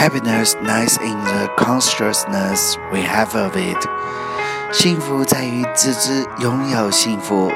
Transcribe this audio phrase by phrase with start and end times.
[0.00, 3.86] Happiness lies in the consciousness we have of it。
[4.72, 7.52] 幸福在于自知拥有幸福。